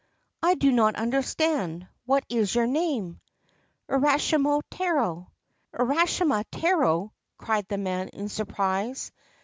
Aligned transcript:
'I 0.41 0.55
do 0.55 0.71
not 0.71 0.95
understand. 0.95 1.87
What 2.07 2.23
is 2.27 2.55
your 2.55 2.65
name 2.65 3.21
?''Urashima 3.87 4.61
Taro.'' 4.71 5.29
Urashima 5.79 6.43
Taro 6.51 7.13
I' 7.39 7.43
cried 7.45 7.67
the 7.67 7.77
man 7.77 8.07
in 8.07 8.27
surprise. 8.27 9.11